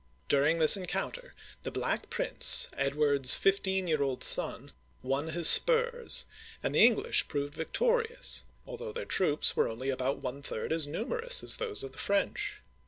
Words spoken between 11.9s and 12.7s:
the French.